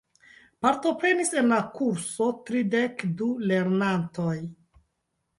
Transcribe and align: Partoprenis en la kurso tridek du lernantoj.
Partoprenis 0.65 1.31
en 1.41 1.49
la 1.51 1.59
kurso 1.75 2.29
tridek 2.47 3.03
du 3.19 3.27
lernantoj. 3.51 4.33